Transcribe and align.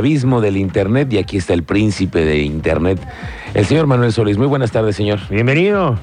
abismo 0.00 0.40
del 0.40 0.56
Internet 0.56 1.12
y 1.12 1.18
aquí 1.18 1.36
está 1.36 1.52
el 1.54 1.62
príncipe 1.62 2.24
de 2.24 2.38
Internet, 2.38 2.98
el 3.54 3.64
señor 3.66 3.86
Manuel 3.86 4.12
Solís. 4.12 4.38
Muy 4.38 4.46
buenas 4.46 4.72
tardes, 4.72 4.96
señor. 4.96 5.18
Bienvenido. 5.30 5.98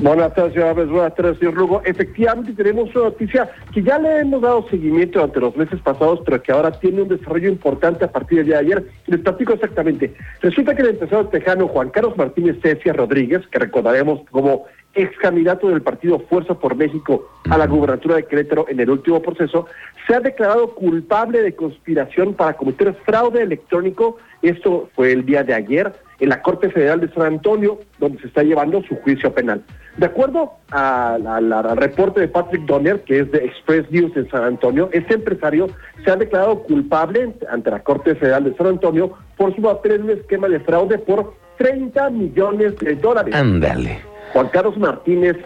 Buenas 0.00 0.34
tardes, 0.34 0.54
señor 0.54 0.74
Buenas 0.88 1.14
tardes, 1.14 1.38
señor 1.38 1.54
Lugo. 1.54 1.80
Efectivamente, 1.84 2.52
tenemos 2.54 2.92
una 2.96 3.04
noticia 3.04 3.48
que 3.72 3.84
ya 3.84 3.98
le 4.00 4.18
hemos 4.18 4.42
dado 4.42 4.68
seguimiento 4.68 5.20
durante 5.20 5.38
los 5.38 5.56
meses 5.56 5.80
pasados, 5.80 6.20
pero 6.24 6.42
que 6.42 6.50
ahora 6.50 6.72
tiene 6.72 7.02
un 7.02 7.08
desarrollo 7.08 7.48
importante 7.48 8.04
a 8.04 8.10
partir 8.10 8.38
del 8.38 8.46
día 8.46 8.56
de 8.56 8.66
ayer. 8.66 8.88
Les 9.06 9.20
platico 9.20 9.52
exactamente. 9.52 10.12
Resulta 10.42 10.74
que 10.74 10.82
el 10.82 10.88
empresario 10.88 11.26
tejano 11.28 11.68
Juan 11.68 11.90
Carlos 11.90 12.16
Martínez 12.16 12.56
Cecia 12.60 12.92
Rodríguez, 12.92 13.46
que 13.52 13.60
recordaremos 13.60 14.22
como 14.32 14.64
ex 14.98 15.16
candidato 15.18 15.68
del 15.68 15.82
partido 15.82 16.18
Fuerza 16.28 16.54
por 16.54 16.74
México 16.74 17.28
a 17.48 17.56
la 17.56 17.66
gubernatura 17.66 18.16
de 18.16 18.26
Querétaro 18.26 18.66
en 18.68 18.80
el 18.80 18.90
último 18.90 19.22
proceso, 19.22 19.66
se 20.06 20.14
ha 20.14 20.20
declarado 20.20 20.74
culpable 20.74 21.42
de 21.42 21.54
conspiración 21.54 22.34
para 22.34 22.54
cometer 22.54 22.94
fraude 23.06 23.42
electrónico. 23.42 24.18
Esto 24.42 24.88
fue 24.94 25.12
el 25.12 25.24
día 25.24 25.44
de 25.44 25.54
ayer 25.54 25.92
en 26.20 26.28
la 26.30 26.42
Corte 26.42 26.70
Federal 26.70 27.00
de 27.00 27.12
San 27.12 27.24
Antonio, 27.24 27.78
donde 27.98 28.20
se 28.20 28.26
está 28.26 28.42
llevando 28.42 28.82
su 28.82 28.96
juicio 28.96 29.32
penal. 29.32 29.62
De 29.96 30.06
acuerdo 30.06 30.52
al 30.70 31.76
reporte 31.76 32.20
de 32.20 32.28
Patrick 32.28 32.62
Donner, 32.66 33.02
que 33.02 33.20
es 33.20 33.30
de 33.30 33.44
Express 33.44 33.90
News 33.90 34.16
en 34.16 34.28
San 34.30 34.44
Antonio, 34.44 34.88
este 34.92 35.14
empresario 35.14 35.68
se 36.04 36.10
ha 36.10 36.16
declarado 36.16 36.62
culpable 36.62 37.34
ante 37.50 37.70
la 37.70 37.82
Corte 37.82 38.14
Federal 38.14 38.44
de 38.44 38.56
San 38.56 38.66
Antonio 38.66 39.12
por 39.36 39.54
su 39.54 39.62
papel 39.62 40.02
un 40.02 40.10
esquema 40.10 40.48
de 40.48 40.60
fraude 40.60 40.98
por 40.98 41.34
30 41.58 42.10
millones 42.10 42.76
de 42.78 42.94
dólares. 42.94 43.34
Ándale. 43.34 44.00
Juan 44.32 44.48
Carlos 44.48 44.76
Martínez 44.76 45.36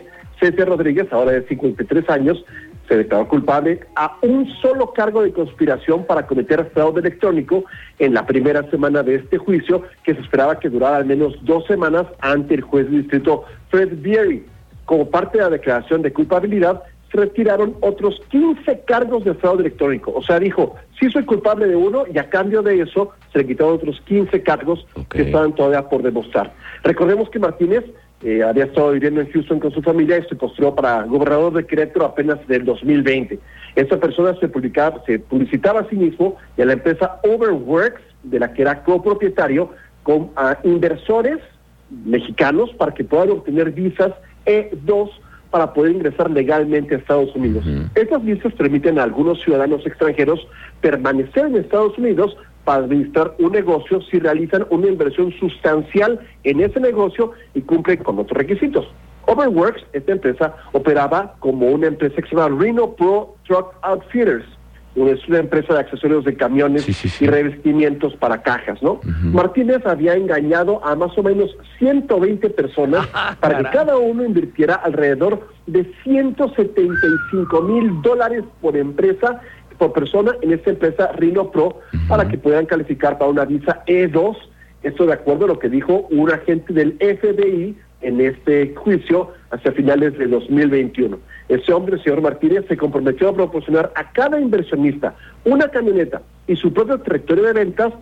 César 0.41 0.69
Rodríguez, 0.69 1.07
ahora 1.13 1.33
de 1.33 1.47
53 1.47 2.11
años, 2.11 2.45
se 2.89 2.97
declaró 2.97 3.29
culpable 3.29 3.81
a 3.95 4.19
un 4.23 4.49
solo 4.61 4.93
cargo 4.93 5.23
de 5.23 5.33
conspiración 5.33 6.05
para 6.05 6.27
cometer 6.27 6.71
fraude 6.75 7.01
electrónico 7.01 7.65
en 7.99 8.13
la 8.13 8.27
primera 8.27 8.69
semana 8.71 9.03
de 9.03 9.17
este 9.17 9.39
juicio, 9.39 9.83
que 10.05 10.15
se 10.15 10.21
esperaba 10.21 10.59
que 10.59 10.69
durara 10.69 10.97
al 10.97 11.07
menos 11.07 11.35
dos 11.43 11.65
semanas 11.67 12.07
ante 12.21 12.55
el 12.55 12.63
juez 12.63 12.91
de 12.91 12.99
distrito 12.99 13.45
Fred 13.71 14.03
Beery. 14.03 14.45
Como 14.85 15.09
parte 15.09 15.39
de 15.39 15.45
la 15.45 15.51
declaración 15.51 16.03
de 16.03 16.13
culpabilidad, 16.13 16.83
se 17.13 17.19
retiraron 17.19 17.77
otros 17.81 18.21
15 18.31 18.81
cargos 18.87 19.25
de 19.25 19.35
fraude 19.35 19.61
electrónico. 19.61 20.13
O 20.15 20.23
sea, 20.23 20.41
dijo, 20.41 20.75
sí 20.99 21.11
soy 21.11 21.25
culpable 21.25 21.69
de 21.69 21.77
uno 21.77 22.05
y 22.13 22.19
a 22.19 22.29
cambio 22.29 22.63
de 22.63 22.81
eso 22.81 23.13
se 23.33 23.39
le 23.39 23.47
quitaron 23.47 23.75
otros 23.75 24.01
15 24.07 24.43
cargos 24.43 24.87
que 25.11 25.23
estaban 25.23 25.55
todavía 25.55 25.89
por 25.89 26.03
demostrar. 26.03 26.53
Recordemos 26.83 27.31
que 27.31 27.39
Martínez 27.39 27.85
eh, 28.23 28.43
había 28.43 28.65
estado 28.65 28.93
viviendo 28.93 29.21
en 29.21 29.31
Houston 29.33 29.59
con 29.59 29.73
su 29.73 29.83
familia 29.83 30.19
y 30.19 30.23
se 30.29 30.37
postuló 30.37 30.75
para 30.75 31.03
gobernador 31.05 31.55
de 31.55 31.67
Querétaro 31.67 32.07
apenas 32.07 32.47
del 32.47 32.65
2020. 32.65 33.39
Esta 33.75 33.99
persona 33.99 34.35
se, 34.39 34.49
publicaba, 34.49 35.03
se 35.07 35.19
publicitaba 35.19 35.81
a 35.81 35.89
sí 35.89 35.97
mismo 35.97 36.37
y 36.57 36.63
a 36.63 36.67
la 36.67 36.75
empresa 36.75 37.21
Overworks, 37.25 38.03
de 38.23 38.39
la 38.39 38.53
que 38.53 38.63
era 38.63 38.85
copropietario, 38.85 39.71
con 40.03 40.31
inversores 40.63 41.39
mexicanos 42.05 42.71
para 42.75 42.93
que 42.93 43.05
puedan 43.05 43.31
obtener 43.31 43.71
visas 43.71 44.13
E2 44.47 45.11
para 45.51 45.73
poder 45.73 45.93
ingresar 45.93 46.31
legalmente 46.31 46.95
a 46.95 46.99
Estados 46.99 47.35
Unidos. 47.37 47.65
Estas 47.95 48.25
visas 48.25 48.53
permiten 48.55 48.99
a 48.99 49.03
algunos 49.03 49.43
ciudadanos 49.43 49.87
extranjeros 49.87 50.47
permanecer 50.81 51.47
en 51.47 51.57
Estados 51.57 51.97
Unidos 51.99 52.37
para 52.65 52.85
administrar 52.85 53.35
un 53.39 53.53
negocio 53.53 54.01
si 54.03 54.19
realizan 54.19 54.67
una 54.71 54.89
inversión 54.89 55.33
sustancial 55.33 56.21
en 56.45 56.61
ese 56.61 56.81
negocio 56.81 57.33
y 57.55 57.63
cumplen 57.63 58.03
con 58.03 58.19
otros 58.19 58.39
requisitos. 58.39 58.87
Overworks, 59.27 59.85
esta 59.93 60.13
empresa, 60.13 60.57
operaba 60.73 61.35
como 61.39 61.69
una 61.69 61.87
empresa 61.87 62.17
que 62.17 62.29
se 62.29 62.37
llama 62.37 62.57
Reno 62.61 62.93
Pro 62.93 63.37
Truck 63.47 63.75
Outfitters. 63.83 64.45
Es 64.95 65.27
una 65.27 65.39
empresa 65.39 65.73
de 65.73 65.81
accesorios 65.81 66.23
de 66.27 66.37
camiones 66.37 66.87
y 67.19 67.27
revestimientos 67.27 68.15
para 68.17 68.43
cajas, 68.43 68.83
¿no? 68.83 69.01
Martínez 69.23 69.87
había 69.87 70.15
engañado 70.15 70.85
a 70.85 70.95
más 70.95 71.17
o 71.17 71.23
menos 71.23 71.57
120 71.79 72.51
personas 72.51 73.07
para 73.41 73.59
que 73.59 73.65
cada 73.71 73.97
uno 73.97 74.23
invirtiera 74.23 74.75
alrededor 74.75 75.49
de 75.67 75.91
175 76.05 77.63
mil 77.63 78.03
dólares 78.03 78.45
por 78.61 78.77
empresa 78.77 79.41
por 79.83 79.93
persona 79.93 80.37
en 80.43 80.53
esta 80.53 80.71
empresa 80.71 81.11
Rino 81.17 81.51
Pro 81.51 81.81
para 82.07 82.29
que 82.29 82.39
puedan 82.39 82.67
calificar 82.67 83.19
para 83.19 83.33
una 83.33 83.45
visa 83.45 83.83
E2. 83.89 84.37
Esto 84.85 85.07
de 85.07 85.15
acuerdo 85.15 85.47
a 85.47 85.49
lo 85.49 85.59
que 85.59 85.69
dijo 85.69 86.07
un 86.09 86.31
agente 86.31 86.73
del 86.73 86.93
FBI 87.01 87.77
en 88.03 88.21
este 88.21 88.77
juicio 88.77 89.33
hacia 89.51 89.73
finales 89.73 90.17
de 90.17 90.29
2021. 90.29 91.19
Ese 91.49 91.73
hombre, 91.73 91.97
el 91.97 92.03
señor 92.05 92.23
Martínez, 92.23 92.65
se 92.69 92.77
comprometió 92.77 93.31
a 93.31 93.35
proporcionar 93.35 93.93
a 93.97 94.13
cada 94.13 94.41
inversionista 94.41 95.17
una 95.45 95.67
camioneta 95.67 96.23
y 96.47 96.55
su 96.55 96.73
propio 96.73 97.01
trayectoria 97.01 97.49
de 97.49 97.53
ventas 97.53 97.93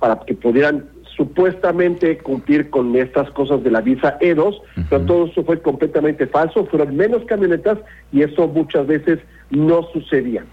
para 0.00 0.18
que 0.26 0.34
pudieran 0.34 0.86
supuestamente 1.16 2.18
cumplir 2.18 2.68
con 2.68 2.96
estas 2.96 3.30
cosas 3.30 3.62
de 3.62 3.70
la 3.70 3.80
visa 3.80 4.18
E2, 4.18 4.60
pero 4.90 5.04
todo 5.04 5.26
eso 5.26 5.44
fue 5.44 5.62
completamente 5.62 6.26
falso, 6.26 6.66
fueron 6.66 6.96
menos 6.96 7.22
camionetas 7.26 7.78
y 8.10 8.22
eso 8.22 8.48
muchas 8.48 8.88
veces 8.88 9.20
no 9.50 9.84
sucedía. 9.92 10.44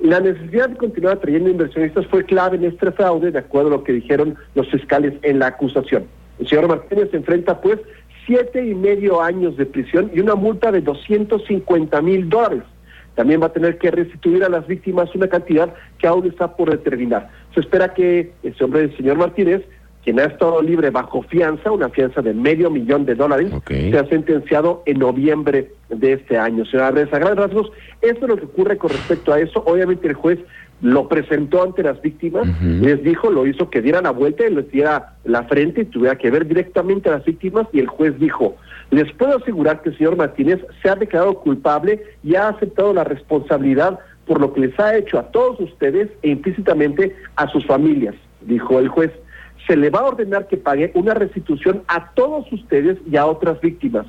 La 0.00 0.20
necesidad 0.20 0.68
de 0.68 0.76
continuar 0.76 1.16
atrayendo 1.16 1.50
inversionistas 1.50 2.06
fue 2.06 2.24
clave 2.24 2.56
en 2.56 2.64
este 2.64 2.92
fraude, 2.92 3.32
de 3.32 3.38
acuerdo 3.38 3.68
a 3.68 3.72
lo 3.78 3.84
que 3.84 3.92
dijeron 3.92 4.36
los 4.54 4.68
fiscales 4.70 5.14
en 5.22 5.40
la 5.40 5.48
acusación. 5.48 6.04
El 6.38 6.46
señor 6.46 6.68
Martínez 6.68 7.10
se 7.10 7.16
enfrenta, 7.16 7.60
pues, 7.60 7.80
siete 8.24 8.64
y 8.64 8.74
medio 8.74 9.20
años 9.20 9.56
de 9.56 9.66
prisión 9.66 10.10
y 10.14 10.20
una 10.20 10.36
multa 10.36 10.70
de 10.70 10.82
250 10.82 12.00
mil 12.02 12.28
dólares. 12.28 12.62
También 13.16 13.42
va 13.42 13.46
a 13.46 13.52
tener 13.52 13.78
que 13.78 13.90
restituir 13.90 14.44
a 14.44 14.48
las 14.48 14.66
víctimas 14.68 15.12
una 15.16 15.26
cantidad 15.26 15.74
que 15.98 16.06
aún 16.06 16.26
está 16.26 16.54
por 16.54 16.70
determinar. 16.70 17.30
Se 17.52 17.60
espera 17.60 17.92
que 17.92 18.30
ese 18.44 18.62
hombre, 18.62 18.82
el 18.82 18.96
señor 18.96 19.16
Martínez, 19.16 19.62
quien 20.08 20.20
ha 20.20 20.24
estado 20.24 20.62
libre 20.62 20.88
bajo 20.88 21.20
fianza, 21.20 21.70
una 21.70 21.90
fianza 21.90 22.22
de 22.22 22.32
medio 22.32 22.70
millón 22.70 23.04
de 23.04 23.14
dólares, 23.14 23.52
se 23.66 23.98
ha 23.98 24.08
sentenciado 24.08 24.82
en 24.86 25.00
noviembre 25.00 25.72
de 25.90 26.14
este 26.14 26.38
año. 26.38 26.64
Señora 26.64 26.92
Reyes, 26.92 27.12
a 27.12 27.18
grandes 27.18 27.44
rasgos, 27.44 27.70
esto 28.00 28.24
es 28.24 28.28
lo 28.30 28.36
que 28.38 28.46
ocurre 28.46 28.78
con 28.78 28.88
respecto 28.88 29.34
a 29.34 29.38
eso. 29.38 29.62
Obviamente 29.66 30.08
el 30.08 30.14
juez 30.14 30.38
lo 30.80 31.08
presentó 31.08 31.62
ante 31.62 31.82
las 31.82 32.00
víctimas, 32.00 32.48
les 32.62 33.02
dijo, 33.02 33.30
lo 33.30 33.46
hizo 33.46 33.68
que 33.68 33.82
dieran 33.82 34.04
la 34.04 34.12
vuelta 34.12 34.46
y 34.46 34.54
les 34.54 34.70
diera 34.70 35.12
la 35.24 35.42
frente 35.42 35.82
y 35.82 35.84
tuviera 35.84 36.16
que 36.16 36.30
ver 36.30 36.46
directamente 36.46 37.10
a 37.10 37.18
las 37.18 37.26
víctimas 37.26 37.66
y 37.74 37.80
el 37.80 37.88
juez 37.88 38.18
dijo, 38.18 38.56
les 38.90 39.12
puedo 39.12 39.36
asegurar 39.36 39.82
que 39.82 39.90
el 39.90 39.98
señor 39.98 40.16
Martínez 40.16 40.64
se 40.80 40.88
ha 40.88 40.94
declarado 40.94 41.34
culpable 41.34 42.02
y 42.24 42.34
ha 42.34 42.48
aceptado 42.48 42.94
la 42.94 43.04
responsabilidad 43.04 43.98
por 44.26 44.40
lo 44.40 44.54
que 44.54 44.60
les 44.62 44.80
ha 44.80 44.96
hecho 44.96 45.18
a 45.18 45.24
todos 45.24 45.60
ustedes 45.60 46.08
e 46.22 46.30
implícitamente 46.30 47.14
a 47.36 47.46
sus 47.48 47.66
familias, 47.66 48.14
dijo 48.40 48.78
el 48.78 48.88
juez 48.88 49.10
se 49.68 49.76
le 49.76 49.90
va 49.90 50.00
a 50.00 50.06
ordenar 50.06 50.48
que 50.48 50.56
pague 50.56 50.90
una 50.94 51.14
restitución 51.14 51.82
a 51.86 52.12
todos 52.14 52.50
ustedes 52.50 52.96
y 53.08 53.16
a 53.16 53.26
otras 53.26 53.60
víctimas. 53.60 54.06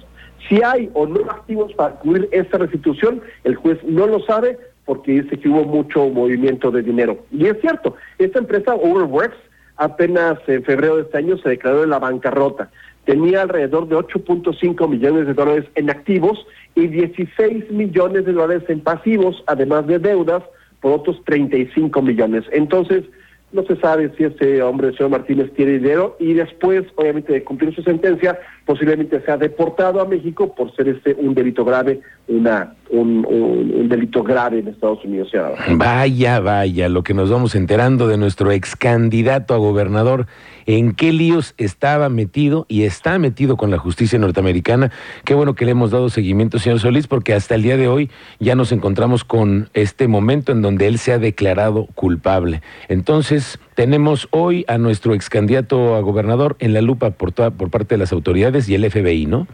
Si 0.48 0.64
hay 0.64 0.90
o 0.94 1.06
no 1.06 1.20
activos 1.30 1.74
para 1.74 1.96
cubrir 1.96 2.30
esta 2.32 2.58
restitución, 2.58 3.22
el 3.44 3.56
juez 3.56 3.78
no 3.84 4.08
lo 4.08 4.22
sabe 4.22 4.58
porque 4.86 5.22
dice 5.22 5.38
que 5.38 5.50
hubo 5.50 5.66
mucho 5.66 6.08
movimiento 6.08 6.72
de 6.72 6.82
dinero. 6.82 7.20
Y 7.32 7.46
es 7.46 7.60
cierto, 7.60 7.96
esta 8.18 8.40
empresa 8.40 8.74
Overworks 8.74 9.38
apenas 9.76 10.40
en 10.48 10.64
febrero 10.64 10.96
de 10.96 11.04
este 11.04 11.18
año 11.18 11.38
se 11.38 11.50
declaró 11.50 11.84
en 11.84 11.90
la 11.90 12.00
bancarrota. 12.00 12.72
Tenía 13.06 13.42
alrededor 13.42 13.88
de 13.88 13.98
8.5 13.98 14.88
millones 14.88 15.28
de 15.28 15.34
dólares 15.34 15.66
en 15.76 15.90
activos 15.90 16.46
y 16.76 16.88
16 16.88 17.70
millones 17.72 18.26
de 18.26 18.34
dólares 18.34 18.64
en 18.70 18.80
pasivos, 18.80 19.44
además 19.48 19.88
de 19.88 20.00
deudas 20.00 20.44
por 20.80 20.94
otros 20.94 21.22
35 21.26 22.02
millones. 22.02 22.46
Entonces, 22.52 23.04
no 23.52 23.64
se 23.64 23.76
sabe 23.78 24.12
si 24.18 24.26
ese 24.26 24.62
hombre, 24.62 24.90
el 24.90 24.98
señor 24.98 25.12
Martínez, 25.12 25.52
tiene 25.54 25.74
dinero 25.74 26.16
y 26.20 26.34
después, 26.34 26.86
obviamente, 26.96 27.34
de 27.34 27.44
cumplir 27.44 27.74
su 27.74 27.82
sentencia, 27.82 28.40
posiblemente 28.66 29.22
sea 29.22 29.38
deportado 29.38 30.02
a 30.02 30.06
México 30.06 30.54
por 30.54 30.76
ser 30.76 30.90
este 30.90 31.16
un 31.16 31.34
delito 31.34 31.66
grave, 31.66 32.02
una 32.28 32.76
un, 32.90 33.88
delito 33.90 34.24
grave 34.24 34.60
en 34.60 34.68
Estados 34.68 35.04
Unidos. 35.04 35.32
Vaya, 35.72 36.40
vaya, 36.40 36.90
lo 36.90 37.04
que 37.04 37.14
nos 37.14 37.30
vamos 37.30 37.56
enterando 37.56 38.08
de 38.08 38.18
nuestro 38.18 38.52
ex 38.52 38.76
candidato 38.76 39.54
a 39.54 39.58
gobernador, 39.58 40.28
en 40.66 40.94
qué 40.94 41.12
líos 41.12 41.56
estaba 41.58 42.10
metido 42.10 42.66
y 42.68 42.84
está 42.84 43.18
metido 43.18 43.58
con 43.58 43.72
la 43.72 43.78
justicia 43.78 44.20
norteamericana. 44.20 44.92
Qué 45.26 45.34
bueno 45.34 45.56
que 45.56 45.66
le 45.66 45.72
hemos 45.72 45.92
dado 45.92 46.10
seguimiento, 46.10 46.60
señor 46.60 46.80
Solís, 46.80 47.08
porque 47.08 47.34
hasta 47.34 47.56
el 47.56 47.64
día 47.64 47.78
de 47.78 47.88
hoy 47.88 48.10
ya 48.40 48.56
nos 48.56 48.72
encontramos 48.72 49.24
con 49.24 49.70
este 49.74 50.08
momento 50.08 50.52
en 50.52 50.62
donde 50.62 50.88
él 50.88 51.00
se 51.00 51.14
ha 51.14 51.20
declarado 51.20 51.88
culpable. 51.96 52.62
Entonces, 52.88 53.60
tenemos 53.76 54.28
hoy 54.32 54.66
a 54.68 54.78
nuestro 54.78 55.14
ex 55.14 55.30
candidato 55.30 55.96
a 55.96 56.02
gobernador 56.02 56.56
en 56.60 56.74
la 56.74 56.82
lupa 56.82 57.12
por, 57.12 57.32
toda, 57.32 57.52
por 57.52 57.70
parte 57.70 57.96
de 57.96 58.00
las 58.00 58.12
autoridades 58.12 58.70
y 58.70 58.76
el 58.76 58.90
FBI, 58.90 59.26
¿no? 59.26 59.48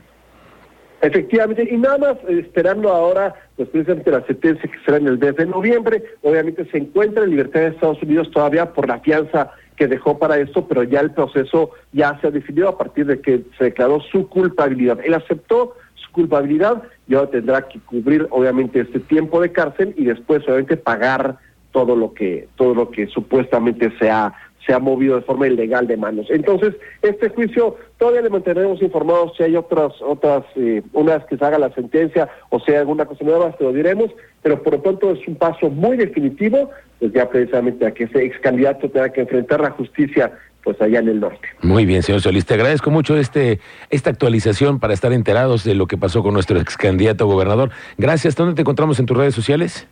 Efectivamente, 1.01 1.67
y 1.69 1.77
nada 1.77 1.97
más 1.97 2.17
eh, 2.27 2.39
esperando 2.39 2.89
ahora, 2.89 3.35
pues 3.55 3.69
precisamente 3.69 4.11
la 4.11 4.25
sentencia 4.25 4.69
que 4.69 4.79
será 4.85 4.97
en 4.97 5.07
el 5.07 5.17
mes 5.17 5.35
de 5.35 5.45
noviembre, 5.45 6.03
obviamente 6.21 6.65
se 6.71 6.77
encuentra 6.77 7.23
en 7.23 7.31
libertad 7.31 7.61
de 7.61 7.67
Estados 7.67 8.01
Unidos 8.01 8.31
todavía 8.31 8.73
por 8.73 8.87
la 8.87 8.99
fianza 8.99 9.51
que 9.75 9.87
dejó 9.87 10.17
para 10.17 10.37
esto, 10.37 10.67
pero 10.67 10.83
ya 10.83 11.01
el 11.01 11.11
proceso 11.11 11.71
ya 11.91 12.17
se 12.19 12.27
ha 12.27 12.31
definido 12.31 12.69
a 12.69 12.77
partir 12.77 13.05
de 13.05 13.19
que 13.19 13.43
se 13.57 13.65
declaró 13.65 13.99
su 13.99 14.29
culpabilidad. 14.29 14.99
Él 15.03 15.13
aceptó 15.13 15.75
su 15.95 16.11
culpabilidad 16.11 16.83
y 17.07 17.15
ahora 17.15 17.29
tendrá 17.29 17.67
que 17.67 17.79
cubrir 17.79 18.27
obviamente 18.31 18.79
este 18.79 18.99
tiempo 18.99 19.41
de 19.41 19.51
cárcel 19.51 19.93
y 19.97 20.05
después 20.05 20.43
obviamente 20.43 20.77
pagar 20.77 21.37
todo 21.71 21.95
lo 21.95 22.13
que 22.13 22.47
todo 22.55 22.73
lo 22.73 22.89
que 22.89 23.07
supuestamente 23.07 23.91
se 23.99 24.09
ha 24.09 24.33
se 24.65 24.73
ha 24.73 24.79
movido 24.79 25.15
de 25.15 25.21
forma 25.21 25.47
ilegal 25.47 25.87
de 25.87 25.97
manos. 25.97 26.27
Entonces, 26.29 26.73
este 27.01 27.29
juicio 27.29 27.77
todavía 27.97 28.21
le 28.21 28.29
mantendremos 28.29 28.81
informados 28.81 29.33
si 29.37 29.43
hay 29.43 29.55
otras, 29.55 29.93
otras, 30.01 30.43
eh, 30.55 30.81
una 30.93 31.17
vez 31.17 31.25
que 31.25 31.37
se 31.37 31.45
haga 31.45 31.59
la 31.59 31.71
sentencia 31.73 32.29
o 32.49 32.59
sea 32.59 32.79
alguna 32.79 33.05
cosa 33.05 33.23
nueva, 33.23 33.51
te 33.51 33.63
lo 33.63 33.73
diremos, 33.73 34.11
pero 34.41 34.61
por 34.61 34.73
lo 34.73 34.81
pronto 34.81 35.11
es 35.11 35.27
un 35.27 35.35
paso 35.35 35.69
muy 35.69 35.97
definitivo, 35.97 36.69
pues 36.99 37.13
ya 37.13 37.29
precisamente 37.29 37.85
a 37.85 37.91
que 37.91 38.05
ese 38.05 38.23
ex 38.23 38.39
candidato 38.39 38.89
tenga 38.89 39.09
que 39.09 39.21
enfrentar 39.21 39.61
la 39.61 39.71
justicia 39.71 40.31
pues 40.63 40.81
allá 40.81 40.99
en 40.99 41.09
el 41.09 41.19
norte. 41.19 41.47
Muy 41.61 41.85
bien, 41.85 42.01
señor 42.01 42.21
Solís, 42.21 42.45
te 42.45 42.55
agradezco 42.55 42.89
mucho 42.89 43.15
este, 43.17 43.59
esta 43.91 44.09
actualización 44.09 44.79
para 44.79 44.95
estar 44.95 45.13
enterados 45.13 45.63
de 45.63 45.75
lo 45.75 45.85
que 45.85 45.95
pasó 45.95 46.23
con 46.23 46.33
nuestro 46.33 46.59
ex 46.59 46.75
candidato 46.75 47.27
gobernador. 47.27 47.69
Gracias. 47.99 48.35
¿Dónde 48.35 48.55
te 48.55 48.61
encontramos 48.61 48.99
en 48.99 49.05
tus 49.05 49.15
redes 49.15 49.35
sociales? 49.35 49.87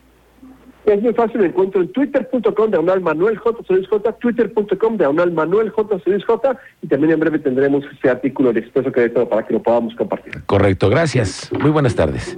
Es 0.86 1.00
muy 1.02 1.14
fácil, 1.14 1.40
me 1.40 1.46
encuentro 1.46 1.80
en 1.80 1.88
twitter.com 1.92 2.70
de 2.70 2.76
Aunal 2.76 3.00
Manuel 3.00 3.38
J. 3.38 3.58
J, 3.88 4.12
twitter.com 4.12 4.96
de 4.96 5.04
Aunal 5.04 5.32
Manuel 5.32 5.70
J. 5.70 5.98
J. 6.26 6.58
Y 6.82 6.88
también 6.88 7.12
en 7.12 7.20
breve 7.20 7.38
tendremos 7.38 7.84
ese 7.96 8.10
artículo 8.10 8.52
de 8.52 8.60
Expreso 8.60 8.90
todo 8.92 9.28
para 9.28 9.46
que 9.46 9.54
lo 9.54 9.62
podamos 9.62 9.94
compartir. 9.94 10.42
Correcto, 10.44 10.90
gracias. 10.90 11.50
Muy 11.58 11.70
buenas 11.70 11.94
tardes. 11.94 12.36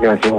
Gracias. 0.00 0.34